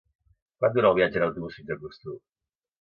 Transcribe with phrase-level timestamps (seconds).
[0.61, 2.19] Quant dura el viatge en autobús fins a Costur?